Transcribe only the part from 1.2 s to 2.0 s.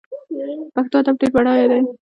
ډیر بډای دی